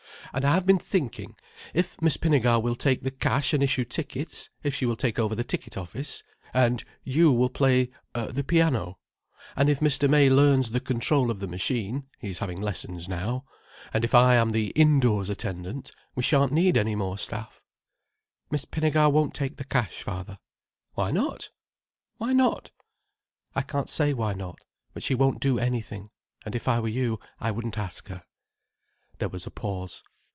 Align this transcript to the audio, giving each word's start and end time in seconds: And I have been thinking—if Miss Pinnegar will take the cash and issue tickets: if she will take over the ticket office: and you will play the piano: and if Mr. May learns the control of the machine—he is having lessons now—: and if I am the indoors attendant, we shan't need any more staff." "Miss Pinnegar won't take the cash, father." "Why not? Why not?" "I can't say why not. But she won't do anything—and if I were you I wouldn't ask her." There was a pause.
And 0.33 0.45
I 0.45 0.53
have 0.53 0.65
been 0.65 0.79
thinking—if 0.79 2.01
Miss 2.01 2.15
Pinnegar 2.15 2.61
will 2.63 2.77
take 2.77 3.01
the 3.03 3.11
cash 3.11 3.51
and 3.53 3.61
issue 3.61 3.83
tickets: 3.83 4.49
if 4.63 4.73
she 4.73 4.85
will 4.85 4.95
take 4.95 5.19
over 5.19 5.35
the 5.35 5.43
ticket 5.43 5.75
office: 5.75 6.23
and 6.53 6.85
you 7.03 7.33
will 7.33 7.49
play 7.49 7.89
the 8.13 8.45
piano: 8.47 8.97
and 9.57 9.67
if 9.67 9.81
Mr. 9.81 10.09
May 10.09 10.29
learns 10.29 10.71
the 10.71 10.79
control 10.79 11.31
of 11.31 11.39
the 11.39 11.49
machine—he 11.49 12.29
is 12.29 12.39
having 12.39 12.61
lessons 12.61 13.09
now—: 13.09 13.43
and 13.93 14.05
if 14.05 14.15
I 14.15 14.35
am 14.35 14.51
the 14.51 14.67
indoors 14.67 15.29
attendant, 15.29 15.91
we 16.15 16.23
shan't 16.23 16.53
need 16.53 16.77
any 16.77 16.95
more 16.95 17.17
staff." 17.17 17.61
"Miss 18.49 18.63
Pinnegar 18.63 19.11
won't 19.11 19.33
take 19.33 19.57
the 19.57 19.65
cash, 19.65 20.01
father." 20.01 20.37
"Why 20.93 21.11
not? 21.11 21.49
Why 22.19 22.31
not?" 22.31 22.71
"I 23.53 23.63
can't 23.63 23.89
say 23.89 24.13
why 24.13 24.33
not. 24.33 24.59
But 24.93 25.03
she 25.03 25.13
won't 25.13 25.41
do 25.41 25.59
anything—and 25.59 26.55
if 26.55 26.69
I 26.69 26.79
were 26.79 26.87
you 26.87 27.19
I 27.41 27.51
wouldn't 27.51 27.77
ask 27.77 28.07
her." 28.07 28.23
There 29.19 29.27
was 29.27 29.45
a 29.45 29.51
pause. 29.51 30.01